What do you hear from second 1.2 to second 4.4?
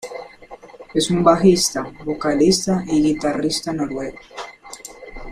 bajista, vocalista y guitarrista noruego.